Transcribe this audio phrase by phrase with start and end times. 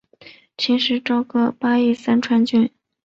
[0.57, 2.71] 秦时朝歌邑属三川郡。